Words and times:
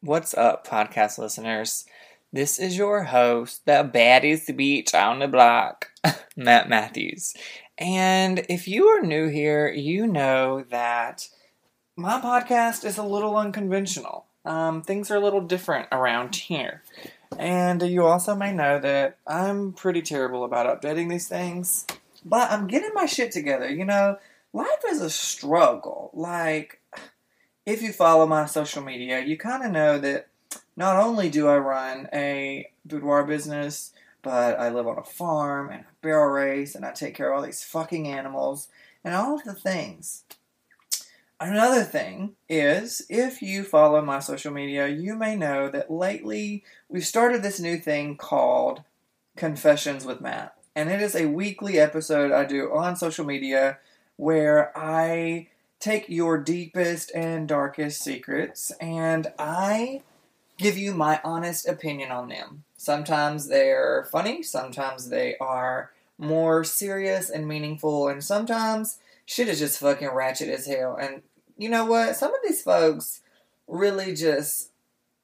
What's 0.00 0.32
up, 0.32 0.66
podcast 0.66 1.18
listeners? 1.18 1.84
This 2.32 2.58
is 2.58 2.78
your 2.78 3.02
host, 3.02 3.66
the 3.66 3.82
baddest 3.84 4.56
beach 4.56 4.94
on 4.94 5.18
the 5.18 5.28
block, 5.28 5.90
Matt 6.36 6.68
Matthews. 6.70 7.34
And 7.76 8.46
if 8.48 8.66
you 8.66 8.86
are 8.86 9.02
new 9.02 9.28
here, 9.28 9.68
you 9.68 10.06
know 10.06 10.64
that 10.70 11.28
my 11.94 12.20
podcast 12.20 12.86
is 12.86 12.96
a 12.96 13.02
little 13.02 13.36
unconventional. 13.36 14.24
Um, 14.46 14.80
things 14.80 15.10
are 15.10 15.16
a 15.16 15.20
little 15.20 15.42
different 15.42 15.88
around 15.92 16.36
here. 16.36 16.82
And 17.38 17.82
you 17.82 18.06
also 18.06 18.34
may 18.34 18.52
know 18.52 18.78
that 18.78 19.18
I'm 19.26 19.74
pretty 19.74 20.00
terrible 20.00 20.44
about 20.44 20.80
updating 20.80 21.10
these 21.10 21.28
things. 21.28 21.86
But 22.24 22.50
I'm 22.50 22.66
getting 22.66 22.90
my 22.94 23.06
shit 23.06 23.32
together. 23.32 23.68
You 23.68 23.84
know, 23.84 24.18
life 24.52 24.82
is 24.88 25.00
a 25.00 25.10
struggle. 25.10 26.10
Like, 26.14 26.80
if 27.66 27.82
you 27.82 27.92
follow 27.92 28.26
my 28.26 28.46
social 28.46 28.82
media, 28.82 29.24
you 29.24 29.36
kind 29.36 29.64
of 29.64 29.72
know 29.72 29.98
that 29.98 30.28
not 30.76 30.96
only 30.96 31.28
do 31.28 31.48
I 31.48 31.58
run 31.58 32.08
a 32.12 32.70
boudoir 32.84 33.24
business, 33.24 33.92
but 34.22 34.58
I 34.58 34.70
live 34.70 34.86
on 34.86 34.98
a 34.98 35.04
farm 35.04 35.70
and 35.70 35.82
I 35.82 35.88
barrel 36.02 36.30
race 36.30 36.74
and 36.74 36.84
I 36.84 36.92
take 36.92 37.14
care 37.14 37.32
of 37.32 37.38
all 37.38 37.44
these 37.44 37.64
fucking 37.64 38.08
animals 38.08 38.68
and 39.04 39.14
all 39.14 39.34
of 39.34 39.44
the 39.44 39.54
things. 39.54 40.24
Another 41.40 41.84
thing 41.84 42.34
is, 42.48 43.06
if 43.08 43.42
you 43.42 43.62
follow 43.62 44.02
my 44.02 44.18
social 44.18 44.52
media, 44.52 44.88
you 44.88 45.14
may 45.14 45.36
know 45.36 45.68
that 45.68 45.90
lately 45.90 46.64
we've 46.88 47.06
started 47.06 47.42
this 47.42 47.60
new 47.60 47.78
thing 47.78 48.16
called 48.16 48.82
Confessions 49.36 50.04
with 50.04 50.20
Matt. 50.20 50.57
And 50.74 50.90
it 50.90 51.00
is 51.00 51.14
a 51.14 51.26
weekly 51.26 51.78
episode 51.78 52.32
I 52.32 52.44
do 52.44 52.72
on 52.72 52.96
social 52.96 53.24
media 53.24 53.78
where 54.16 54.76
I 54.76 55.48
take 55.80 56.08
your 56.08 56.38
deepest 56.38 57.12
and 57.14 57.48
darkest 57.48 58.02
secrets 58.02 58.72
and 58.80 59.32
I 59.38 60.02
give 60.58 60.76
you 60.76 60.92
my 60.92 61.20
honest 61.24 61.68
opinion 61.68 62.10
on 62.10 62.28
them. 62.28 62.64
Sometimes 62.76 63.48
they're 63.48 64.08
funny, 64.10 64.42
sometimes 64.42 65.08
they 65.08 65.36
are 65.38 65.92
more 66.18 66.64
serious 66.64 67.30
and 67.30 67.46
meaningful, 67.46 68.08
and 68.08 68.22
sometimes 68.22 68.98
shit 69.24 69.48
is 69.48 69.60
just 69.60 69.78
fucking 69.78 70.08
ratchet 70.10 70.48
as 70.48 70.66
hell. 70.66 70.96
And 70.96 71.22
you 71.56 71.68
know 71.68 71.84
what? 71.84 72.16
Some 72.16 72.34
of 72.34 72.40
these 72.42 72.62
folks 72.62 73.20
really 73.68 74.14
just 74.14 74.70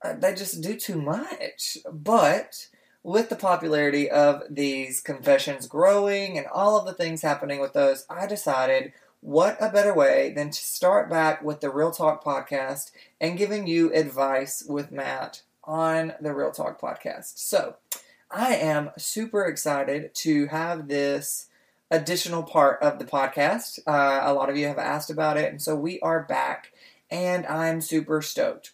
uh, 0.03 0.15
they 0.15 0.35
just 0.35 0.61
do 0.61 0.77
too 0.77 1.01
much. 1.01 1.79
But 1.91 2.69
with 3.05 3.29
the 3.29 3.37
popularity 3.37 4.11
of 4.11 4.43
these 4.49 5.01
confessions 5.01 5.67
growing 5.69 6.39
and 6.39 6.47
all 6.47 6.79
of 6.79 6.87
the 6.87 6.95
things 6.95 7.21
happening 7.23 7.61
with 7.61 7.75
those, 7.75 8.07
I 8.09 8.27
decided 8.27 8.95
what 9.21 9.59
a 9.61 9.71
better 9.71 9.95
way 9.95 10.33
than 10.35 10.51
to 10.51 10.59
start 10.59 11.11
back 11.11 11.43
with 11.43 11.61
the 11.61 11.71
Real 11.71 11.91
Talk 11.91 12.25
podcast 12.25 12.91
and 13.21 13.39
giving 13.39 13.67
you 13.67 13.93
advice 13.93 14.65
with 14.67 14.91
Matt 14.91 15.43
on 15.63 16.15
the 16.21 16.35
Real 16.35 16.51
Talk 16.51 16.81
podcast. 16.81 17.39
So, 17.39 17.77
I 18.31 18.57
am 18.57 18.91
super 18.97 19.45
excited 19.45 20.15
to 20.15 20.47
have 20.47 20.89
this 20.89 21.49
additional 21.91 22.43
part 22.43 22.83
of 22.83 22.99
the 22.99 23.05
podcast. 23.05 23.79
Uh, 23.87 24.23
a 24.25 24.33
lot 24.33 24.49
of 24.49 24.57
you 24.57 24.67
have 24.67 24.79
asked 24.79 25.11
about 25.11 25.37
it, 25.37 25.51
and 25.51 25.61
so 25.63 25.77
we 25.77 26.01
are 26.01 26.23
back, 26.23 26.73
and 27.11 27.47
I'm 27.47 27.81
super 27.81 28.23
stoked. 28.23 28.73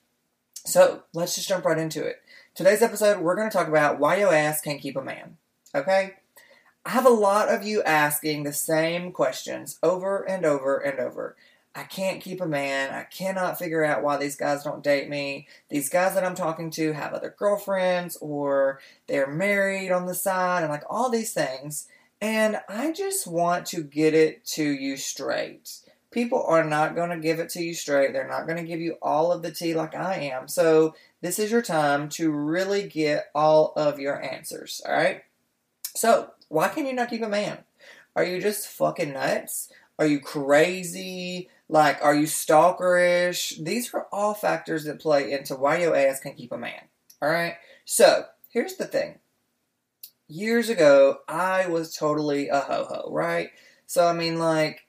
So 0.64 1.02
let's 1.12 1.34
just 1.34 1.48
jump 1.48 1.64
right 1.64 1.78
into 1.78 2.04
it. 2.04 2.22
Today's 2.60 2.82
episode, 2.82 3.22
we're 3.22 3.36
going 3.36 3.48
to 3.48 3.56
talk 3.56 3.68
about 3.68 3.98
why 3.98 4.16
your 4.16 4.34
ass 4.34 4.60
can't 4.60 4.82
keep 4.82 4.94
a 4.94 5.02
man. 5.02 5.38
Okay? 5.74 6.16
I 6.84 6.90
have 6.90 7.06
a 7.06 7.08
lot 7.08 7.48
of 7.48 7.64
you 7.64 7.82
asking 7.84 8.42
the 8.42 8.52
same 8.52 9.12
questions 9.12 9.78
over 9.82 10.22
and 10.28 10.44
over 10.44 10.76
and 10.76 10.98
over. 10.98 11.36
I 11.74 11.84
can't 11.84 12.20
keep 12.20 12.38
a 12.38 12.46
man. 12.46 12.92
I 12.92 13.04
cannot 13.04 13.58
figure 13.58 13.82
out 13.82 14.02
why 14.02 14.18
these 14.18 14.36
guys 14.36 14.62
don't 14.62 14.84
date 14.84 15.08
me. 15.08 15.48
These 15.70 15.88
guys 15.88 16.12
that 16.12 16.22
I'm 16.22 16.34
talking 16.34 16.68
to 16.72 16.92
have 16.92 17.14
other 17.14 17.34
girlfriends 17.38 18.18
or 18.20 18.80
they're 19.06 19.26
married 19.26 19.90
on 19.90 20.04
the 20.04 20.14
side 20.14 20.62
and 20.62 20.70
like 20.70 20.84
all 20.90 21.08
these 21.08 21.32
things. 21.32 21.88
And 22.20 22.60
I 22.68 22.92
just 22.92 23.26
want 23.26 23.64
to 23.68 23.82
get 23.82 24.12
it 24.12 24.44
to 24.48 24.64
you 24.64 24.98
straight. 24.98 25.80
People 26.10 26.44
are 26.44 26.64
not 26.64 26.94
going 26.94 27.10
to 27.10 27.18
give 27.18 27.38
it 27.38 27.50
to 27.50 27.62
you 27.62 27.72
straight. 27.72 28.12
They're 28.12 28.26
not 28.26 28.46
going 28.46 28.58
to 28.58 28.68
give 28.68 28.80
you 28.80 28.96
all 29.00 29.30
of 29.30 29.42
the 29.42 29.52
tea 29.52 29.74
like 29.74 29.94
I 29.94 30.16
am. 30.16 30.48
So, 30.48 30.94
this 31.20 31.38
is 31.38 31.50
your 31.50 31.62
time 31.62 32.08
to 32.10 32.30
really 32.30 32.88
get 32.88 33.30
all 33.34 33.72
of 33.76 34.00
your 34.00 34.20
answers. 34.20 34.82
All 34.86 34.92
right? 34.92 35.22
So, 35.94 36.30
why 36.48 36.68
can 36.68 36.86
you 36.86 36.92
not 36.92 37.10
keep 37.10 37.22
a 37.22 37.28
man? 37.28 37.58
Are 38.16 38.24
you 38.24 38.40
just 38.40 38.66
fucking 38.66 39.12
nuts? 39.12 39.70
Are 39.98 40.06
you 40.06 40.18
crazy? 40.18 41.48
Like, 41.68 42.02
are 42.02 42.14
you 42.14 42.26
stalkerish? 42.26 43.62
These 43.62 43.94
are 43.94 44.08
all 44.10 44.34
factors 44.34 44.84
that 44.84 45.00
play 45.00 45.30
into 45.30 45.54
why 45.54 45.78
your 45.78 45.94
ass 45.94 46.18
can 46.18 46.34
keep 46.34 46.50
a 46.50 46.58
man. 46.58 46.82
All 47.22 47.30
right? 47.30 47.54
So, 47.84 48.24
here's 48.48 48.74
the 48.74 48.86
thing 48.86 49.20
years 50.30 50.68
ago, 50.68 51.18
I 51.28 51.66
was 51.66 51.94
totally 51.94 52.48
a 52.48 52.60
ho 52.60 52.86
ho, 52.88 53.12
right? 53.12 53.50
So, 53.86 54.06
I 54.06 54.12
mean, 54.12 54.38
like, 54.38 54.86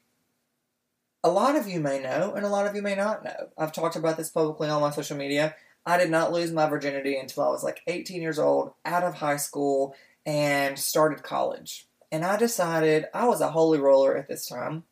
a 1.24 1.30
lot 1.30 1.56
of 1.56 1.68
you 1.68 1.80
may 1.80 2.00
know, 2.00 2.34
and 2.36 2.46
a 2.46 2.50
lot 2.50 2.66
of 2.66 2.76
you 2.76 2.82
may 2.82 2.96
not 2.96 3.24
know. 3.24 3.50
I've 3.58 3.72
talked 3.72 3.96
about 3.96 4.18
this 4.18 4.30
publicly 4.30 4.70
on 4.70 4.82
my 4.82 4.92
social 4.92 5.18
media. 5.18 5.56
I 5.86 5.98
did 5.98 6.10
not 6.10 6.32
lose 6.32 6.52
my 6.52 6.68
virginity 6.68 7.18
until 7.18 7.44
I 7.44 7.50
was 7.50 7.64
like 7.64 7.82
18 7.88 8.22
years 8.22 8.40
old, 8.40 8.74
out 8.86 9.04
of 9.04 9.16
high 9.16 9.38
school, 9.38 9.96
and 10.26 10.78
started 10.78 11.24
college. 11.24 11.88
And 12.12 12.26
I 12.26 12.38
decided, 12.38 13.06
I 13.14 13.28
was 13.28 13.42
a 13.42 13.52
holy 13.52 13.80
roller 13.80 14.18
at 14.18 14.28
this 14.28 14.48
time, 14.48 14.84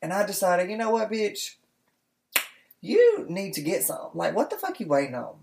and 0.00 0.12
I 0.12 0.24
decided, 0.26 0.70
you 0.70 0.76
know 0.76 0.90
what, 0.90 1.10
bitch? 1.10 1.56
You 2.80 3.26
need 3.28 3.54
to 3.54 3.62
get 3.62 3.82
some. 3.82 4.10
Like, 4.14 4.36
what 4.36 4.50
the 4.50 4.56
fuck 4.56 4.78
you 4.78 4.86
waiting 4.86 5.14
on? 5.14 5.34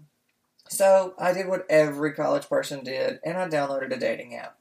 So 0.70 1.14
I 1.20 1.34
did 1.34 1.48
what 1.48 1.66
every 1.70 2.14
college 2.14 2.48
person 2.48 2.84
did, 2.84 3.20
and 3.24 3.38
I 3.38 3.48
downloaded 3.48 3.94
a 3.94 4.00
dating 4.00 4.36
app. 4.36 4.58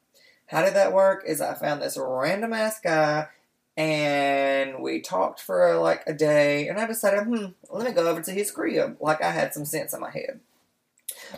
How 0.47 0.63
did 0.63 0.75
that 0.75 0.93
work? 0.93 1.25
Is 1.27 1.41
I 1.41 1.55
found 1.55 1.81
this 1.81 1.97
random 1.99 2.53
ass 2.53 2.81
guy, 2.81 3.29
and 3.77 4.81
we 4.81 5.01
talked 5.01 5.41
for 5.41 5.77
like 5.77 6.05
a 6.07 6.13
day, 6.13 6.69
and 6.69 6.79
I 6.79 6.87
decided, 6.87 7.25
hmm, 7.25 7.47
let 7.71 7.87
me 7.87 7.93
go 7.93 8.09
over 8.09 8.23
to 8.23 8.31
his 8.31 8.51
crib. 8.51 8.97
Like 9.01 9.23
I 9.23 9.31
had 9.31 9.53
some 9.53 9.65
sense 9.65 9.93
in 9.93 10.01
my 10.01 10.11
head. 10.11 10.41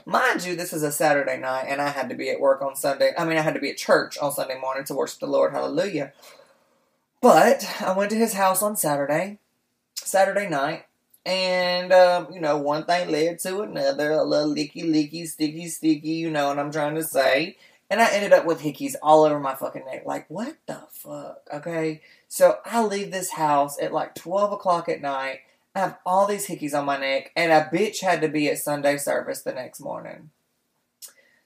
Mind 0.05 0.45
you, 0.45 0.57
this 0.57 0.73
is 0.73 0.83
a 0.83 0.93
Saturday 0.93 1.39
night, 1.39 1.67
and 1.69 1.81
I 1.81 1.89
had 1.89 2.09
to 2.11 2.15
be 2.15 2.31
at 2.31 2.41
work 2.41 2.61
on 2.63 2.77
Sunday. 2.77 3.13
I 3.17 3.25
mean, 3.25 3.39
I 3.39 3.43
had 3.43 3.55
to 3.55 3.61
be 3.61 3.71
at 3.71 3.77
church 3.77 4.19
on 4.19 4.33
Sunday 4.33 4.59
morning 4.61 4.85
to 4.85 4.95
worship 4.95 5.21
the 5.21 5.27
Lord. 5.27 5.53
Hallelujah. 5.53 6.13
But 7.23 7.67
I 7.81 7.97
went 7.97 8.11
to 8.11 8.17
his 8.17 8.35
house 8.35 8.63
on 8.63 8.77
Saturday, 8.77 9.39
Saturday 9.95 10.49
night, 10.49 10.85
and, 11.25 11.93
um, 11.93 12.29
you 12.33 12.41
know, 12.41 12.59
one 12.59 12.85
thing 12.85 13.11
led 13.11 13.39
to 13.41 13.63
another, 13.63 14.13
a 14.13 14.23
little 14.23 14.55
licky, 14.55 14.85
licky, 14.85 15.27
sticky, 15.27 15.69
sticky, 15.69 16.11
you 16.11 16.31
know 16.31 16.49
what 16.49 16.59
I'm 16.59 16.71
trying 16.71 16.95
to 16.95 17.03
say. 17.03 17.57
And 17.89 18.01
I 18.01 18.11
ended 18.11 18.33
up 18.33 18.45
with 18.47 18.63
hickeys 18.63 18.95
all 19.01 19.25
over 19.25 19.39
my 19.39 19.55
fucking 19.55 19.85
neck. 19.87 20.03
Like, 20.07 20.29
what 20.29 20.57
the 20.67 20.83
fuck? 20.91 21.43
Okay. 21.53 22.03
So 22.29 22.59
I 22.65 22.83
leave 22.83 23.11
this 23.11 23.31
house 23.33 23.81
at 23.81 23.93
like 23.93 24.15
12 24.15 24.53
o'clock 24.53 24.89
at 24.89 25.01
night. 25.01 25.41
I 25.75 25.81
have 25.81 25.99
all 26.07 26.27
these 26.27 26.47
hickeys 26.47 26.73
on 26.73 26.87
my 26.87 26.97
neck, 26.97 27.33
and 27.37 27.53
a 27.53 27.69
bitch 27.71 28.01
had 28.01 28.23
to 28.23 28.29
be 28.29 28.49
at 28.49 28.57
Sunday 28.59 28.97
service 28.97 29.43
the 29.43 29.53
next 29.53 29.79
morning. 29.79 30.31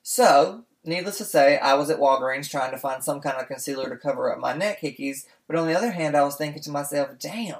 So, 0.05 0.67
needless 0.85 1.19
to 1.19 1.25
say, 1.25 1.59
I 1.59 1.75
was 1.75 1.91
at 1.91 1.99
Walgreens 1.99 2.49
trying 2.49 2.71
to 2.71 2.79
find 2.79 3.03
some 3.03 3.21
kind 3.21 3.39
of 3.39 3.49
concealer 3.49 3.89
to 3.89 3.97
cover 3.97 4.33
up 4.33 4.39
my 4.39 4.53
neck 4.53 4.83
hickeys. 4.83 5.27
But 5.49 5.57
on 5.57 5.67
the 5.67 5.77
other 5.77 5.91
hand, 5.91 6.17
I 6.17 6.23
was 6.23 6.37
thinking 6.37 6.63
to 6.63 6.71
myself, 6.71 7.19
damn, 7.19 7.57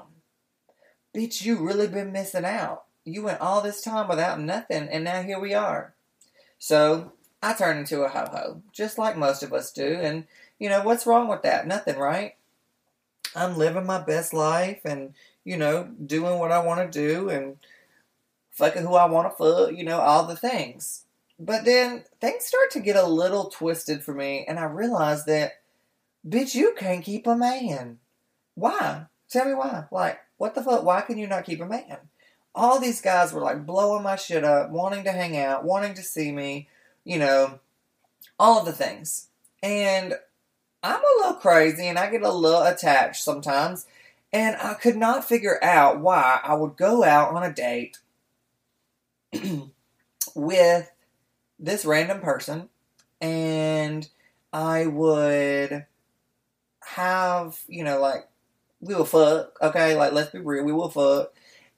bitch, 1.13 1.43
you 1.43 1.57
really 1.57 1.87
been 1.87 2.13
missing 2.13 2.45
out. 2.45 2.85
You 3.03 3.23
went 3.23 3.41
all 3.41 3.59
this 3.59 3.81
time 3.81 4.07
without 4.07 4.39
nothing, 4.39 4.87
and 4.87 5.03
now 5.03 5.23
here 5.23 5.41
we 5.41 5.53
are. 5.53 5.93
So 6.57 7.11
I 7.41 7.53
turn 7.53 7.77
into 7.77 8.03
a 8.03 8.09
ho 8.09 8.27
ho, 8.31 8.61
just 8.71 8.97
like 8.97 9.17
most 9.17 9.43
of 9.43 9.53
us 9.53 9.71
do. 9.71 9.83
And, 9.85 10.25
you 10.59 10.69
know, 10.69 10.83
what's 10.83 11.07
wrong 11.07 11.27
with 11.27 11.41
that? 11.43 11.67
Nothing, 11.67 11.97
right? 11.97 12.35
I'm 13.35 13.57
living 13.57 13.85
my 13.85 13.99
best 13.99 14.33
life 14.33 14.81
and, 14.85 15.13
you 15.43 15.57
know, 15.57 15.89
doing 16.05 16.37
what 16.37 16.51
I 16.51 16.59
want 16.59 16.91
to 16.91 16.99
do 16.99 17.29
and 17.29 17.57
fucking 18.51 18.83
who 18.83 18.93
I 18.93 19.05
want 19.05 19.31
to 19.31 19.35
fuck, 19.35 19.75
you 19.75 19.83
know, 19.83 19.99
all 19.99 20.25
the 20.25 20.35
things. 20.35 21.05
But 21.39 21.65
then 21.65 22.03
things 22.19 22.45
start 22.45 22.69
to 22.71 22.79
get 22.79 22.95
a 22.95 23.07
little 23.07 23.45
twisted 23.45 24.03
for 24.03 24.13
me, 24.13 24.45
and 24.47 24.59
I 24.59 24.65
realize 24.65 25.25
that, 25.25 25.53
bitch, 26.27 26.53
you 26.53 26.75
can't 26.77 27.03
keep 27.03 27.25
a 27.25 27.35
man. 27.35 27.97
Why? 28.53 29.05
Tell 29.27 29.45
me 29.45 29.55
why. 29.55 29.85
Like, 29.91 30.19
what 30.37 30.53
the 30.53 30.61
fuck? 30.61 30.83
Why 30.83 31.01
can 31.01 31.17
you 31.17 31.25
not 31.25 31.45
keep 31.45 31.61
a 31.61 31.65
man? 31.65 31.97
All 32.53 32.79
these 32.79 33.01
guys 33.01 33.33
were 33.33 33.41
like 33.41 33.65
blowing 33.65 34.03
my 34.03 34.17
shit 34.17 34.43
up, 34.43 34.69
wanting 34.69 35.05
to 35.05 35.11
hang 35.11 35.35
out, 35.37 35.63
wanting 35.63 35.95
to 35.95 36.03
see 36.03 36.31
me, 36.31 36.67
you 37.03 37.19
know, 37.19 37.59
all 38.39 38.59
of 38.59 38.65
the 38.65 38.71
things. 38.71 39.27
And 39.63 40.15
I'm 40.83 40.99
a 40.99 41.17
little 41.21 41.33
crazy 41.35 41.87
and 41.87 41.99
I 41.99 42.09
get 42.09 42.23
a 42.23 42.31
little 42.31 42.63
attached 42.63 43.23
sometimes. 43.23 43.85
And 44.33 44.55
I 44.55 44.75
could 44.75 44.95
not 44.95 45.27
figure 45.27 45.61
out 45.61 45.99
why 45.99 46.39
I 46.41 46.53
would 46.53 46.77
go 46.77 47.03
out 47.03 47.35
on 47.35 47.43
a 47.43 47.53
date 47.53 47.99
with 50.35 50.89
this 51.59 51.85
random 51.85 52.21
person 52.21 52.69
and 53.19 54.07
I 54.53 54.87
would 54.87 55.85
have, 56.83 57.59
you 57.67 57.83
know, 57.83 57.99
like 57.99 58.27
we 58.81 58.95
will 58.95 59.05
fuck, 59.05 59.57
okay? 59.61 59.95
Like, 59.95 60.11
let's 60.13 60.31
be 60.31 60.39
real, 60.39 60.63
we 60.63 60.73
will 60.73 60.89
fuck. 60.89 61.33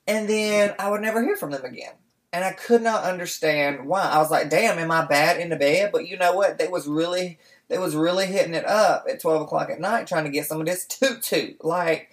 And 0.08 0.28
then 0.28 0.74
I 0.80 0.90
would 0.90 1.02
never 1.02 1.22
hear 1.22 1.36
from 1.36 1.52
them 1.52 1.66
again. 1.66 1.94
And 2.34 2.44
I 2.44 2.52
could 2.52 2.82
not 2.82 3.04
understand 3.04 3.86
why. 3.86 4.02
I 4.02 4.18
was 4.18 4.32
like, 4.32 4.50
damn, 4.50 4.80
am 4.80 4.90
I 4.90 5.06
bad 5.06 5.40
in 5.40 5.50
the 5.50 5.56
bed? 5.56 5.92
But 5.94 6.08
you 6.08 6.18
know 6.18 6.34
what? 6.34 6.58
They 6.58 6.68
was 6.68 6.88
really, 6.88 7.38
they 7.68 7.78
was 7.78 7.96
really 7.96 8.26
hitting 8.26 8.56
it 8.56 8.66
up 8.66 9.06
at 9.08 9.22
12 9.22 9.44
o'clock 9.44 9.70
at 9.70 9.80
night 9.80 10.08
trying 10.08 10.24
to 10.24 10.32
get 10.32 10.48
some 10.48 10.60
of 10.60 10.66
this 10.66 10.88
toot. 10.88 11.64
Like, 11.64 12.10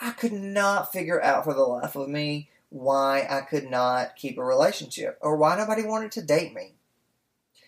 I 0.00 0.12
could 0.12 0.32
not 0.32 0.92
figure 0.92 1.20
out 1.20 1.42
for 1.42 1.54
the 1.54 1.62
life 1.62 1.96
of 1.96 2.08
me 2.08 2.50
why 2.70 3.26
I 3.28 3.40
could 3.40 3.68
not 3.68 4.14
keep 4.14 4.38
a 4.38 4.44
relationship 4.44 5.18
or 5.20 5.36
why 5.36 5.56
nobody 5.56 5.82
wanted 5.82 6.12
to 6.12 6.22
date 6.22 6.54
me. 6.54 6.74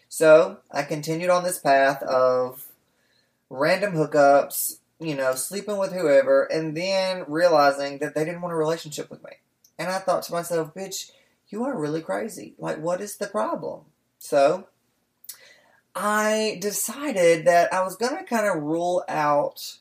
So 0.09 0.59
I 0.71 0.85
continued 0.85 1.31
on 1.31 1.43
this 1.43 1.59
path 1.59 2.03
of 2.05 2.67
random 3.51 3.95
hookups, 3.95 4.79
you 5.01 5.17
know, 5.17 5.35
sleeping 5.35 5.77
with 5.77 5.93
whoever, 5.93 6.45
and 6.45 6.77
then 6.77 7.25
realizing 7.27 7.99
that 7.99 8.15
they 8.15 8.25
didn't 8.25 8.43
want 8.43 8.53
a 8.53 8.57
relationship 8.57 9.11
with 9.11 9.25
me. 9.25 9.33
And 9.77 9.89
I 9.89 9.99
thought 9.99 10.23
to 10.25 10.33
myself, 10.33 10.73
bitch, 10.73 11.11
you 11.49 11.65
are 11.65 11.79
really 11.79 12.03
crazy. 12.03 12.55
Like, 12.59 12.79
what 12.79 13.01
is 13.01 13.17
the 13.17 13.27
problem? 13.27 13.83
So 14.19 14.69
I 15.95 16.59
decided 16.61 17.47
that 17.47 17.73
I 17.73 17.83
was 17.83 17.97
going 17.97 18.17
to 18.17 18.25
kind 18.25 18.47
of 18.47 18.63
rule 18.63 19.05
out 19.09 19.79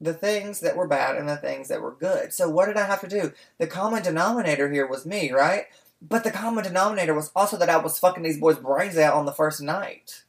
the 0.00 0.14
things 0.14 0.60
that 0.60 0.76
were 0.76 0.86
bad 0.86 1.16
and 1.16 1.28
the 1.28 1.36
things 1.36 1.68
that 1.68 1.80
were 1.80 1.94
good. 1.94 2.32
So 2.32 2.48
what 2.50 2.66
did 2.66 2.76
I 2.76 2.84
have 2.84 3.00
to 3.00 3.08
do? 3.08 3.32
The 3.58 3.66
common 3.66 4.02
denominator 4.02 4.70
here 4.70 4.86
was 4.86 5.06
me, 5.06 5.32
right? 5.32 5.64
But 6.02 6.24
the 6.24 6.30
common 6.30 6.64
denominator 6.64 7.14
was 7.14 7.30
also 7.34 7.56
that 7.56 7.70
I 7.70 7.78
was 7.78 7.98
fucking 7.98 8.22
these 8.22 8.38
boys' 8.38 8.58
brains 8.58 8.98
out 8.98 9.14
on 9.14 9.24
the 9.24 9.32
first 9.32 9.62
night. 9.62 10.24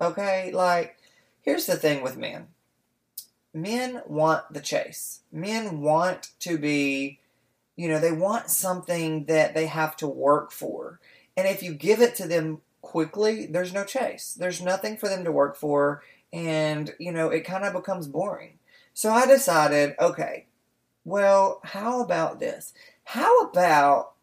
Okay? 0.00 0.52
Like, 0.52 0.96
here's 1.42 1.66
the 1.66 1.76
thing 1.76 2.02
with 2.02 2.16
men 2.16 2.48
men 3.52 4.02
want 4.06 4.52
the 4.52 4.60
chase. 4.60 5.20
Men 5.32 5.80
want 5.80 6.30
to 6.40 6.58
be, 6.58 7.20
you 7.78 7.88
know, 7.88 8.00
they 8.00 8.10
want 8.10 8.50
something 8.50 9.26
that 9.26 9.54
they 9.54 9.66
have 9.66 9.96
to 9.98 10.08
work 10.08 10.50
for. 10.50 10.98
And 11.36 11.46
if 11.46 11.62
you 11.62 11.72
give 11.72 12.00
it 12.00 12.16
to 12.16 12.26
them 12.26 12.60
quickly, 12.82 13.46
there's 13.46 13.72
no 13.72 13.84
chase. 13.84 14.34
There's 14.36 14.60
nothing 14.60 14.96
for 14.96 15.08
them 15.08 15.22
to 15.22 15.30
work 15.30 15.54
for. 15.54 16.02
And, 16.32 16.92
you 16.98 17.12
know, 17.12 17.28
it 17.30 17.42
kind 17.42 17.64
of 17.64 17.72
becomes 17.72 18.08
boring. 18.08 18.58
So 18.94 19.12
I 19.12 19.26
decided, 19.26 19.94
okay, 20.00 20.46
well, 21.04 21.60
how 21.62 22.02
about 22.02 22.40
this? 22.40 22.74
How 23.04 23.42
about 23.42 24.14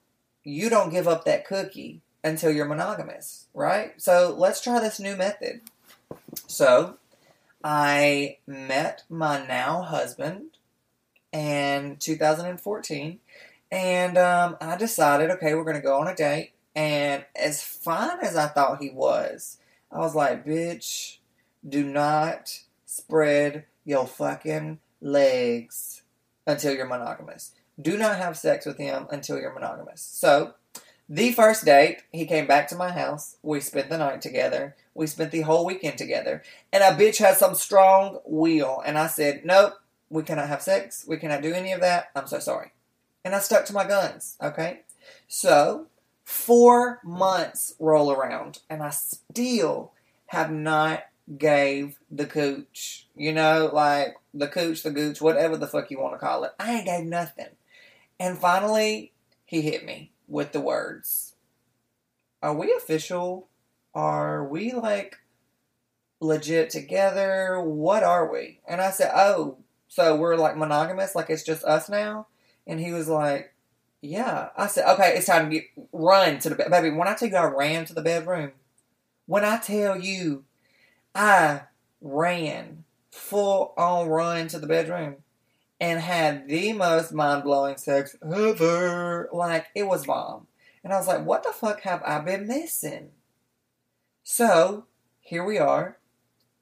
you 0.44 0.70
don't 0.70 0.92
give 0.92 1.08
up 1.08 1.24
that 1.24 1.48
cookie 1.48 2.02
until 2.26 2.52
you're 2.52 2.66
monogamous, 2.66 3.48
right? 3.54 3.94
So 4.02 4.36
let's 4.38 4.60
try 4.60 4.82
this 4.82 5.00
new 5.00 5.16
method. 5.16 5.62
So 6.48 6.98
I 7.64 8.40
met 8.46 9.04
my 9.10 9.48
now 9.48 9.82
husband 9.84 10.58
in 11.76 11.98
2014, 11.98 13.20
and 13.72 14.18
um, 14.18 14.58
I 14.62 14.78
decided, 14.78 15.30
okay, 15.32 15.54
we're 15.54 15.64
going 15.64 15.76
to 15.76 15.82
go 15.82 16.00
on 16.00 16.08
a 16.08 16.16
date. 16.16 16.52
And 16.76 17.26
as 17.36 17.64
fine 17.64 18.20
as 18.22 18.36
I 18.36 18.48
thought 18.48 18.82
he 18.82 18.90
was, 18.90 19.58
I 19.92 20.00
was 20.00 20.16
like, 20.16 20.46
bitch, 20.46 21.18
do 21.68 21.84
not 21.84 22.60
spread 22.86 23.66
your 23.86 24.06
fucking 24.08 24.80
legs 25.02 26.04
until 26.46 26.74
you're 26.74 26.88
monogamous. 26.88 27.52
Do 27.82 27.98
not 27.98 28.18
have 28.18 28.38
sex 28.38 28.66
with 28.66 28.78
him 28.78 29.08
until 29.10 29.40
you're 29.40 29.54
monogamous. 29.54 30.02
So, 30.02 30.54
the 31.08 31.32
first 31.34 31.66
date, 31.66 32.02
he 32.12 32.26
came 32.26 32.48
back 32.48 32.68
to 32.70 32.76
my 32.76 32.92
house. 32.92 33.38
We 33.44 33.60
spent 33.60 33.90
the 33.90 33.98
night 33.98 34.22
together. 34.22 34.76
We 34.96 35.06
spent 35.06 35.32
the 35.32 35.42
whole 35.42 35.66
weekend 35.66 36.00
together. 36.00 36.42
And 36.74 36.84
a 36.84 36.98
bitch 37.00 37.20
had 37.20 37.38
some 37.38 37.54
strong 37.54 38.20
will. 38.26 38.82
And 38.84 38.98
I 38.98 39.06
said, 39.08 39.46
Nope, 39.46 39.76
we 40.16 40.24
cannot 40.24 40.48
have 40.48 40.62
sex. 40.62 41.06
We 41.06 41.18
cannot 41.18 41.42
do 41.42 41.54
any 41.54 41.74
of 41.74 41.82
that. 41.82 42.10
I'm 42.16 42.26
so 42.26 42.40
sorry. 42.40 42.72
And 43.26 43.36
I 43.36 43.40
stuck 43.40 43.66
to 43.66 43.74
my 43.74 43.86
guns, 43.86 44.38
okay? 44.42 44.82
So, 45.28 45.88
four 46.24 47.02
months 47.04 47.76
roll 47.80 48.12
around, 48.12 48.60
and 48.70 48.82
I 48.82 48.92
still 48.92 49.92
have 50.28 50.52
not 50.52 51.04
gave 51.38 52.00
the 52.10 52.26
cooch. 52.26 53.08
You 53.14 53.34
know, 53.34 53.70
like 53.74 54.16
the 54.34 54.48
cooch, 54.48 54.84
the 54.84 54.92
gooch, 54.92 55.22
whatever 55.22 55.58
the 55.58 55.68
fuck 55.68 55.92
you 55.92 56.00
want 56.00 56.14
to 56.14 56.26
call 56.26 56.46
it. 56.46 56.52
I 56.60 56.76
ain't 56.76 56.86
gave 56.86 57.06
nothing. 57.06 57.50
And 58.18 58.38
finally, 58.38 59.12
he 59.44 59.62
hit 59.62 59.86
me 59.86 60.14
with 60.30 60.54
the 60.54 60.62
words 60.62 61.36
Are 62.42 62.56
we 62.56 62.74
official? 62.74 63.50
Are 63.94 64.48
we 64.48 64.72
like 64.72 65.18
legit 66.22 66.70
together? 66.70 67.60
What 67.62 68.04
are 68.04 68.32
we? 68.32 68.62
And 68.66 68.80
I 68.80 68.92
said, 68.92 69.12
Oh, 69.14 69.58
so 69.88 70.16
we're 70.16 70.36
like 70.36 70.58
monogamous, 70.58 71.16
like 71.16 71.30
it's 71.30 71.44
just 71.44 71.64
us 71.64 71.90
now? 71.90 72.28
And 72.68 72.80
he 72.80 72.92
was 72.92 73.08
like, 73.08 73.54
Yeah. 74.02 74.50
I 74.58 74.68
said, 74.68 74.88
Okay, 74.94 75.16
it's 75.16 75.28
time 75.28 75.50
to 75.50 75.56
get 75.56 75.66
run 75.92 76.40
to 76.40 76.50
the 76.50 76.56
bed. 76.56 76.72
Baby, 76.72 76.92
when 76.92 77.08
I 77.08 77.16
tell 77.16 77.30
you 77.30 77.36
I 77.36 77.46
ran 77.46 77.86
to 77.86 77.94
the 77.94 78.02
bedroom, 78.02 78.52
when 79.26 79.46
I 79.46 79.58
tell 79.58 80.00
you 80.00 80.46
I 81.14 81.62
ran 82.02 82.84
full 83.12 83.74
on 83.78 84.08
run 84.08 84.48
to 84.50 84.60
the 84.60 84.68
bedroom 84.68 85.18
and 85.80 86.00
had 86.00 86.48
the 86.48 86.74
most 86.74 87.14
mind 87.14 87.44
blowing 87.44 87.78
sex 87.78 88.16
ever. 88.24 89.30
Like, 89.32 89.68
it 89.76 89.84
was 89.84 90.06
bomb. 90.06 90.48
And 90.84 90.94
I 90.94 90.98
was 90.98 91.08
like, 91.08 91.26
what 91.26 91.44
the 91.44 91.52
fuck 91.52 91.82
have 91.82 92.02
I 92.04 92.20
been 92.20 92.48
missing? 92.48 93.10
So, 94.24 94.86
here 95.20 95.44
we 95.44 95.58
are, 95.58 95.98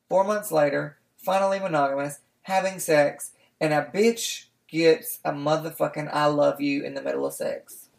four 0.10 0.24
months 0.24 0.52
later, 0.52 0.98
finally 1.18 1.60
monogamous, 1.60 2.20
having 2.44 2.80
sex, 2.80 3.32
and 3.60 3.74
a 3.74 3.90
bitch 3.94 4.46
gets 4.68 5.20
a 5.24 5.32
motherfucking 5.32 6.10
I 6.12 6.26
love 6.28 6.62
you 6.62 6.84
in 6.84 6.94
the 6.94 7.02
middle 7.02 7.26
of 7.26 7.34
sex. 7.34 7.90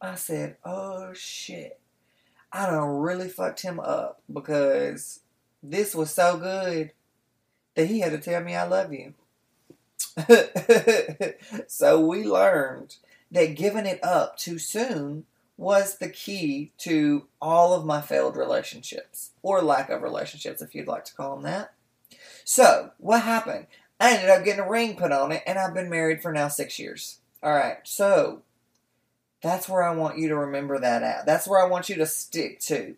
I 0.00 0.14
said, 0.16 0.56
oh 0.64 1.12
shit. 1.14 1.80
I 2.52 2.66
done 2.66 2.98
really 2.98 3.28
fucked 3.28 3.62
him 3.62 3.80
up 3.80 4.20
because 4.32 5.20
this 5.62 5.94
was 5.94 6.10
so 6.10 6.36
good 6.36 6.92
that 7.74 7.86
he 7.88 8.00
had 8.00 8.12
to 8.12 8.18
tell 8.18 8.42
me 8.42 8.54
I 8.54 8.64
love 8.64 8.92
you. 8.92 9.14
so 11.66 12.00
we 12.00 12.22
learned 12.22 12.96
that 13.30 13.56
giving 13.56 13.86
it 13.86 14.02
up 14.04 14.36
too 14.36 14.58
soon 14.58 15.24
was 15.56 15.98
the 15.98 16.08
key 16.08 16.72
to 16.78 17.26
all 17.40 17.74
of 17.74 17.84
my 17.84 18.00
failed 18.00 18.36
relationships, 18.36 19.30
or 19.42 19.62
lack 19.62 19.88
of 19.88 20.02
relationships, 20.02 20.60
if 20.60 20.74
you'd 20.74 20.88
like 20.88 21.04
to 21.04 21.14
call 21.14 21.34
them 21.34 21.44
that. 21.44 21.72
So, 22.44 22.90
what 22.98 23.22
happened? 23.22 23.66
I 23.98 24.14
ended 24.14 24.30
up 24.30 24.44
getting 24.44 24.64
a 24.64 24.68
ring 24.68 24.96
put 24.96 25.12
on 25.12 25.32
it, 25.32 25.42
and 25.46 25.58
I've 25.58 25.74
been 25.74 25.88
married 25.88 26.22
for 26.22 26.32
now 26.32 26.48
six 26.48 26.78
years. 26.78 27.18
All 27.42 27.54
right, 27.54 27.78
so 27.84 28.42
that's 29.42 29.68
where 29.68 29.82
I 29.82 29.94
want 29.94 30.18
you 30.18 30.28
to 30.28 30.36
remember 30.36 30.78
that 30.78 31.02
at. 31.02 31.26
That's 31.26 31.46
where 31.46 31.60
I 31.60 31.68
want 31.68 31.88
you 31.88 31.96
to 31.96 32.06
stick 32.06 32.60
to. 32.60 32.96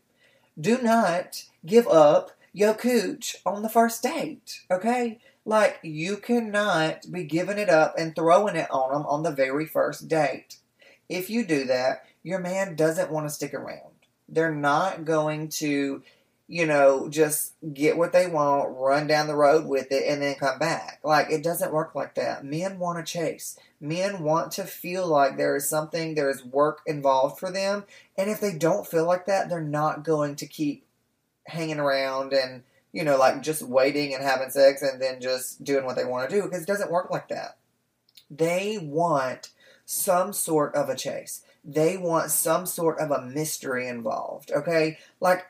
Do 0.59 0.78
not 0.82 1.44
give 1.64 1.87
up 1.87 2.30
your 2.52 2.75
cooch 2.75 3.37
on 3.44 3.62
the 3.62 3.68
first 3.68 4.02
date, 4.02 4.62
okay? 4.71 5.18
Like, 5.44 5.78
you 5.82 6.16
cannot 6.16 7.12
be 7.12 7.23
giving 7.25 7.59
it 7.59 7.68
up 7.68 7.94
and 7.99 8.16
throwing 8.16 8.56
it 8.56 8.71
on 8.71 8.92
them 8.92 9.06
on 9.06 9.23
the 9.23 9.30
very 9.30 9.66
first 9.66 10.09
date. 10.09 10.56
If 11.09 11.30
you 11.30 11.44
do 11.44 11.64
that, 11.66 12.04
your 12.23 12.40
man 12.40 12.75
doesn't 12.75 13.12
want 13.12 13.28
to 13.28 13.35
stick 13.35 13.54
around. 13.54 13.92
They're 14.28 14.54
not 14.54 15.04
going 15.04 15.50
to, 15.50 16.02
you 16.49 16.65
know, 16.65 17.09
just 17.09 17.55
get 17.75 17.97
what 17.97 18.12
they 18.12 18.29
want, 18.29 18.76
run 18.76 19.07
down 19.07 19.26
the 19.26 19.35
road 19.35 19.67
with 19.67 19.91
it, 19.91 20.05
and 20.07 20.23
then 20.23 20.37
come 20.37 20.59
back. 20.59 21.00
Like, 21.03 21.31
it 21.31 21.43
doesn't 21.43 21.73
work 21.73 21.95
like 21.95 22.15
that. 22.15 22.45
Men 22.45 22.79
want 22.79 23.05
to 23.05 23.12
chase. 23.12 23.59
Men 23.81 24.23
want 24.23 24.53
to 24.53 24.65
feel 24.65 25.07
like 25.07 25.37
there 25.37 25.57
is 25.57 25.69
something, 25.69 26.15
there 26.15 26.31
is 26.31 26.45
work 26.45 26.83
involved 26.87 27.41
for 27.41 27.50
them. 27.50 27.85
And 28.17 28.31
if 28.31 28.41
they 28.41 28.53
don't 28.53 28.87
feel 28.87 29.07
like 29.07 29.26
that, 29.26 29.49
they're 29.49 29.61
not 29.61 30.05
going 30.05 30.37
to 30.37 30.47
keep 30.47 30.87
hanging 31.47 31.79
around 31.79 32.33
and 32.33 32.62
you 32.93 33.05
know 33.05 33.17
like 33.17 33.41
just 33.43 33.62
waiting 33.62 34.15
and 34.15 34.23
having 34.23 34.50
sex 34.50 34.83
and 34.83 35.00
then 35.00 35.21
just 35.21 35.62
doing 35.62 35.85
what 35.85 35.97
they 35.97 36.05
want 36.05 36.29
to 36.29 36.37
do 36.37 36.43
because 36.43 36.62
it 36.62 36.67
doesn't 36.67 36.91
work 36.91 37.11
like 37.11 37.29
that 37.29 37.57
they 38.31 38.79
want 38.83 39.50
some 39.85 40.33
sort 40.33 40.75
of 40.75 40.88
a 40.88 40.97
chase 40.97 41.43
they 41.65 41.97
want 41.97 42.31
some 42.31 42.67
sort 42.67 42.99
of 42.99 43.11
a 43.11 43.23
mystery 43.23 43.87
involved 43.87 44.50
okay 44.50 44.99
like 45.21 45.47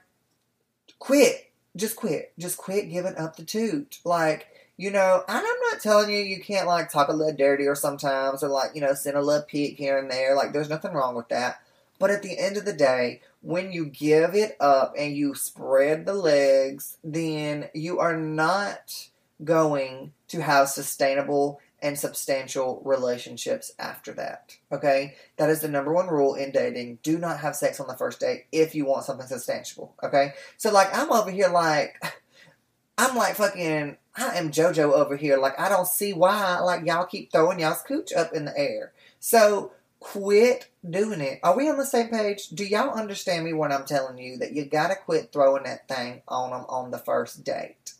quit 0.98 1.50
just 1.76 1.96
quit 1.96 2.32
just 2.38 2.56
quit 2.56 2.90
giving 2.90 3.16
up 3.16 3.36
the 3.36 3.44
toot 3.44 3.98
like 4.04 4.48
you 4.78 4.90
know, 4.90 5.24
and 5.26 5.38
I'm 5.38 5.60
not 5.70 5.80
telling 5.80 6.10
you 6.10 6.18
you 6.18 6.40
can't 6.42 6.66
like 6.66 6.90
talk 6.90 7.08
a 7.08 7.12
little 7.12 7.34
dirty 7.34 7.66
or 7.66 7.74
sometimes 7.74 8.42
or 8.42 8.48
like, 8.48 8.72
you 8.74 8.80
know, 8.80 8.92
send 8.94 9.16
a 9.16 9.22
little 9.22 9.42
pic 9.42 9.78
here 9.78 9.98
and 9.98 10.10
there. 10.10 10.34
Like 10.34 10.52
there's 10.52 10.68
nothing 10.68 10.92
wrong 10.92 11.14
with 11.14 11.28
that. 11.28 11.60
But 11.98 12.10
at 12.10 12.22
the 12.22 12.38
end 12.38 12.58
of 12.58 12.66
the 12.66 12.74
day, 12.74 13.22
when 13.40 13.72
you 13.72 13.86
give 13.86 14.34
it 14.34 14.56
up 14.60 14.94
and 14.98 15.16
you 15.16 15.34
spread 15.34 16.04
the 16.04 16.12
legs, 16.12 16.98
then 17.02 17.70
you 17.72 17.98
are 18.00 18.16
not 18.16 19.08
going 19.42 20.12
to 20.28 20.42
have 20.42 20.68
sustainable 20.68 21.60
and 21.86 21.98
substantial 21.98 22.82
relationships 22.84 23.72
after 23.78 24.12
that. 24.14 24.56
Okay? 24.72 25.14
That 25.36 25.50
is 25.50 25.60
the 25.60 25.68
number 25.68 25.92
one 25.92 26.08
rule 26.08 26.34
in 26.34 26.50
dating. 26.50 26.98
Do 27.02 27.18
not 27.18 27.40
have 27.40 27.54
sex 27.54 27.78
on 27.78 27.86
the 27.86 27.96
first 27.96 28.20
date 28.20 28.46
if 28.50 28.74
you 28.74 28.84
want 28.84 29.04
something 29.04 29.26
substantial. 29.26 29.94
Okay? 30.02 30.32
So, 30.56 30.72
like, 30.72 30.88
I'm 30.96 31.12
over 31.12 31.30
here 31.30 31.48
like, 31.48 32.02
I'm 32.98 33.16
like 33.16 33.36
fucking. 33.36 33.96
I 34.16 34.38
am 34.38 34.50
JoJo 34.50 34.92
over 34.94 35.16
here. 35.16 35.36
Like 35.36 35.60
I 35.60 35.68
don't 35.68 35.86
see 35.86 36.14
why. 36.14 36.58
Like 36.60 36.86
y'all 36.86 37.04
keep 37.04 37.30
throwing 37.30 37.60
y'all's 37.60 37.82
cooch 37.82 38.10
up 38.14 38.32
in 38.32 38.46
the 38.46 38.58
air. 38.58 38.92
So 39.20 39.72
quit 40.00 40.70
doing 40.88 41.20
it. 41.20 41.40
Are 41.42 41.54
we 41.54 41.68
on 41.68 41.76
the 41.76 41.84
same 41.84 42.08
page? 42.08 42.48
Do 42.48 42.64
y'all 42.64 42.98
understand 42.98 43.44
me 43.44 43.52
when 43.52 43.72
I'm 43.72 43.84
telling 43.84 44.16
you 44.16 44.38
that 44.38 44.52
you 44.52 44.64
gotta 44.64 44.94
quit 44.94 45.32
throwing 45.32 45.64
that 45.64 45.86
thing 45.88 46.22
on 46.26 46.50
them 46.50 46.64
on 46.70 46.90
the 46.90 46.98
first 46.98 47.44
date? 47.44 47.92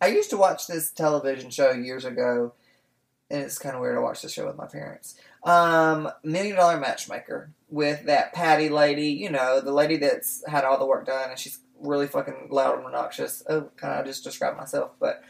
I 0.00 0.08
used 0.08 0.30
to 0.30 0.36
watch 0.36 0.66
this 0.66 0.90
television 0.90 1.50
show 1.50 1.70
years 1.70 2.04
ago, 2.04 2.54
and 3.32 3.42
it's 3.42 3.58
kind 3.58 3.74
of 3.74 3.80
weird 3.80 3.96
to 3.96 4.02
watch 4.02 4.22
the 4.22 4.28
show 4.28 4.46
with 4.46 4.56
my 4.56 4.66
parents. 4.66 5.16
Um, 5.42 6.10
Million 6.22 6.56
Dollar 6.56 6.78
Matchmaker 6.78 7.50
with 7.70 8.04
that 8.04 8.32
Patti 8.34 8.68
lady, 8.68 9.08
you 9.08 9.30
know, 9.30 9.60
the 9.60 9.72
lady 9.72 9.96
that's 9.96 10.46
had 10.46 10.64
all 10.64 10.78
the 10.78 10.86
work 10.86 11.06
done, 11.06 11.30
and 11.30 11.38
she's 11.38 11.58
really 11.80 12.06
fucking 12.06 12.48
loud 12.50 12.76
and 12.76 12.86
obnoxious. 12.86 13.42
Oh, 13.48 13.70
kind 13.76 13.98
of 13.98 14.06
just 14.06 14.22
described 14.22 14.58
myself, 14.58 14.92
but 15.00 15.22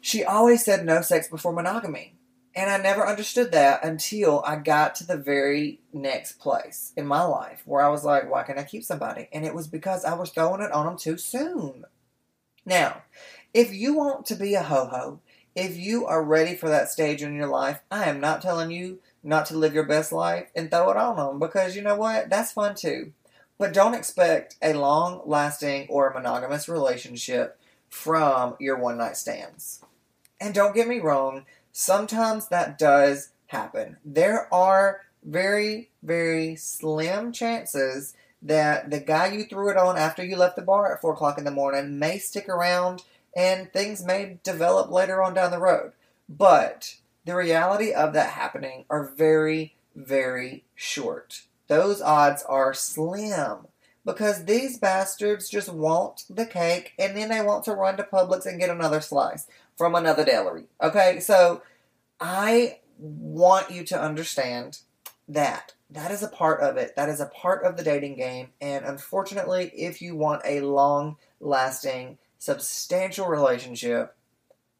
she 0.00 0.22
always 0.22 0.64
said 0.64 0.84
no 0.84 1.00
sex 1.00 1.28
before 1.28 1.52
monogamy. 1.52 2.14
And 2.54 2.68
I 2.68 2.78
never 2.78 3.06
understood 3.06 3.52
that 3.52 3.84
until 3.84 4.42
I 4.44 4.56
got 4.56 4.96
to 4.96 5.06
the 5.06 5.16
very 5.16 5.80
next 5.92 6.32
place 6.40 6.92
in 6.96 7.06
my 7.06 7.22
life 7.22 7.62
where 7.64 7.80
I 7.80 7.88
was 7.90 8.04
like, 8.04 8.28
why 8.28 8.42
can't 8.42 8.58
I 8.58 8.64
keep 8.64 8.82
somebody? 8.82 9.28
And 9.32 9.46
it 9.46 9.54
was 9.54 9.68
because 9.68 10.04
I 10.04 10.14
was 10.14 10.30
throwing 10.30 10.60
it 10.60 10.72
on 10.72 10.84
them 10.84 10.98
too 10.98 11.16
soon. 11.16 11.84
Now, 12.66 13.02
if 13.54 13.72
you 13.72 13.94
want 13.94 14.26
to 14.26 14.34
be 14.34 14.54
a 14.54 14.64
ho 14.64 14.86
ho, 14.86 15.20
if 15.54 15.76
you 15.76 16.06
are 16.06 16.22
ready 16.22 16.54
for 16.54 16.68
that 16.68 16.88
stage 16.88 17.22
in 17.22 17.34
your 17.34 17.48
life, 17.48 17.80
I 17.90 18.04
am 18.04 18.20
not 18.20 18.42
telling 18.42 18.70
you 18.70 19.00
not 19.22 19.46
to 19.46 19.56
live 19.56 19.74
your 19.74 19.86
best 19.86 20.12
life 20.12 20.48
and 20.54 20.70
throw 20.70 20.90
it 20.90 20.96
on 20.96 21.16
them 21.16 21.38
because 21.38 21.76
you 21.76 21.82
know 21.82 21.96
what? 21.96 22.30
That's 22.30 22.52
fun 22.52 22.74
too. 22.74 23.12
But 23.58 23.74
don't 23.74 23.94
expect 23.94 24.56
a 24.62 24.72
long 24.72 25.20
lasting 25.26 25.86
or 25.90 26.12
monogamous 26.14 26.68
relationship 26.68 27.58
from 27.88 28.54
your 28.58 28.78
one 28.78 28.96
night 28.96 29.16
stands. 29.16 29.84
And 30.40 30.54
don't 30.54 30.74
get 30.74 30.88
me 30.88 31.00
wrong, 31.00 31.44
sometimes 31.72 32.48
that 32.48 32.78
does 32.78 33.30
happen. 33.48 33.98
There 34.04 34.52
are 34.52 35.02
very, 35.22 35.90
very 36.02 36.56
slim 36.56 37.32
chances 37.32 38.14
that 38.42 38.90
the 38.90 39.00
guy 39.00 39.32
you 39.32 39.44
threw 39.44 39.70
it 39.70 39.76
on 39.76 39.98
after 39.98 40.24
you 40.24 40.36
left 40.36 40.56
the 40.56 40.62
bar 40.62 40.94
at 40.94 41.00
4 41.02 41.12
o'clock 41.12 41.36
in 41.36 41.44
the 41.44 41.50
morning 41.50 41.98
may 41.98 42.18
stick 42.18 42.48
around 42.48 43.02
and 43.36 43.72
things 43.72 44.04
may 44.04 44.38
develop 44.42 44.90
later 44.90 45.22
on 45.22 45.34
down 45.34 45.50
the 45.50 45.58
road. 45.58 45.92
But 46.28 46.96
the 47.24 47.36
reality 47.36 47.92
of 47.92 48.12
that 48.12 48.30
happening 48.30 48.84
are 48.90 49.12
very, 49.16 49.74
very 49.94 50.64
short. 50.74 51.42
Those 51.68 52.00
odds 52.00 52.42
are 52.42 52.74
slim 52.74 53.68
because 54.04 54.44
these 54.44 54.78
bastards 54.78 55.48
just 55.48 55.68
want 55.68 56.24
the 56.28 56.46
cake 56.46 56.92
and 56.98 57.16
then 57.16 57.28
they 57.28 57.40
want 57.40 57.64
to 57.64 57.74
run 57.74 57.96
to 57.96 58.02
Publix 58.02 58.46
and 58.46 58.58
get 58.58 58.70
another 58.70 59.00
slice 59.00 59.46
from 59.76 59.94
another 59.94 60.24
deli. 60.24 60.64
Okay, 60.82 61.20
so 61.20 61.62
I 62.20 62.78
want 62.98 63.70
you 63.70 63.84
to 63.84 64.00
understand 64.00 64.80
that 65.28 65.74
that 65.90 66.10
is 66.10 66.22
a 66.22 66.28
part 66.28 66.60
of 66.60 66.76
it. 66.76 66.94
That 66.96 67.08
is 67.08 67.20
a 67.20 67.26
part 67.26 67.64
of 67.64 67.76
the 67.76 67.82
dating 67.82 68.16
game. 68.16 68.48
And 68.60 68.84
unfortunately, 68.84 69.70
if 69.74 70.02
you 70.02 70.14
want 70.16 70.42
a 70.44 70.60
long 70.60 71.16
lasting, 71.40 72.18
substantial 72.40 73.26
relationship, 73.26 74.16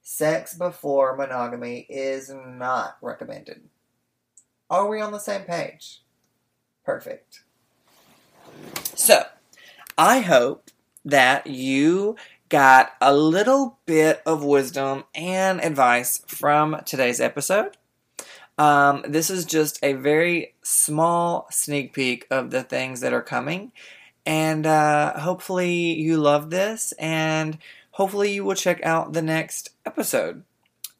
sex 0.02 0.54
before 0.54 1.14
monogamy 1.14 1.86
is 1.90 2.32
not 2.34 2.96
recommended. 3.02 3.60
Are 4.70 4.88
we 4.88 5.00
on 5.00 5.12
the 5.12 5.18
same 5.18 5.42
page? 5.42 6.00
Perfect. 6.84 7.42
So, 8.94 9.24
I 9.98 10.20
hope 10.20 10.70
that 11.04 11.46
you 11.46 12.16
got 12.48 12.92
a 13.00 13.14
little 13.14 13.78
bit 13.84 14.22
of 14.24 14.42
wisdom 14.42 15.04
and 15.14 15.62
advice 15.62 16.22
from 16.26 16.80
today's 16.86 17.20
episode. 17.20 17.76
Um, 18.56 19.04
this 19.06 19.28
is 19.28 19.44
just 19.44 19.78
a 19.82 19.92
very 19.92 20.54
small 20.62 21.46
sneak 21.50 21.92
peek 21.92 22.26
of 22.30 22.50
the 22.50 22.62
things 22.62 23.00
that 23.00 23.12
are 23.12 23.22
coming. 23.22 23.72
And 24.26 24.66
uh, 24.66 25.18
hopefully, 25.18 25.94
you 25.94 26.18
love 26.18 26.50
this, 26.50 26.92
and 26.98 27.58
hopefully, 27.92 28.32
you 28.32 28.44
will 28.44 28.54
check 28.54 28.84
out 28.84 29.12
the 29.12 29.22
next 29.22 29.70
episode. 29.86 30.44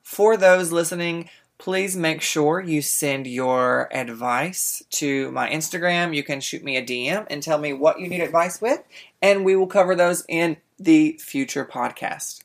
For 0.02 0.36
those 0.36 0.72
listening, 0.72 1.28
please 1.58 1.94
make 1.94 2.22
sure 2.22 2.60
you 2.60 2.80
send 2.80 3.26
your 3.26 3.88
advice 3.92 4.82
to 4.90 5.30
my 5.32 5.50
Instagram. 5.50 6.16
You 6.16 6.22
can 6.22 6.40
shoot 6.40 6.64
me 6.64 6.76
a 6.76 6.82
DM 6.82 7.26
and 7.28 7.42
tell 7.42 7.58
me 7.58 7.74
what 7.74 8.00
you 8.00 8.08
need 8.08 8.22
advice 8.22 8.60
with, 8.60 8.82
and 9.20 9.44
we 9.44 9.54
will 9.54 9.66
cover 9.66 9.94
those 9.94 10.24
in 10.26 10.56
the 10.78 11.18
future 11.20 11.66
podcast. 11.66 12.42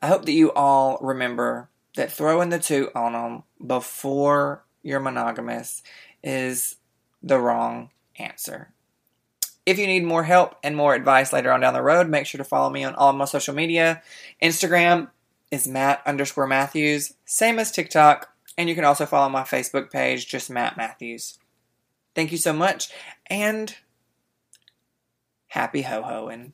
I 0.00 0.08
hope 0.08 0.24
that 0.24 0.32
you 0.32 0.52
all 0.52 0.98
remember 1.00 1.68
that 1.96 2.12
throwing 2.12 2.48
the 2.48 2.58
two 2.58 2.90
on 2.94 3.12
them 3.12 3.42
before 3.64 4.64
you're 4.82 5.00
monogamous 5.00 5.82
is 6.22 6.76
the 7.22 7.38
wrong 7.38 7.90
answer. 8.18 8.72
If 9.66 9.80
you 9.80 9.88
need 9.88 10.04
more 10.04 10.22
help 10.22 10.54
and 10.62 10.76
more 10.76 10.94
advice 10.94 11.32
later 11.32 11.52
on 11.52 11.60
down 11.60 11.74
the 11.74 11.82
road, 11.82 12.08
make 12.08 12.24
sure 12.24 12.38
to 12.38 12.44
follow 12.44 12.70
me 12.70 12.84
on 12.84 12.94
all 12.94 13.12
my 13.12 13.24
social 13.24 13.52
media. 13.52 14.00
Instagram 14.40 15.10
is 15.50 15.66
Matt 15.66 16.02
underscore 16.06 16.46
Matthews, 16.46 17.14
same 17.24 17.58
as 17.58 17.72
TikTok, 17.72 18.32
and 18.56 18.68
you 18.68 18.76
can 18.76 18.84
also 18.84 19.06
follow 19.06 19.28
my 19.28 19.42
Facebook 19.42 19.90
page, 19.90 20.28
just 20.28 20.50
Matt 20.50 20.76
Matthews. 20.76 21.38
Thank 22.14 22.30
you 22.30 22.38
so 22.38 22.52
much, 22.52 22.90
and 23.26 23.74
happy 25.48 25.82
ho 25.82 26.02
hoing. 26.02 26.52